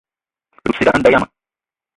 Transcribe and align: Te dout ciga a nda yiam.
Te 0.55 0.63
dout 0.65 0.77
ciga 0.77 0.91
a 0.93 0.99
nda 0.99 1.09
yiam. 1.13 1.25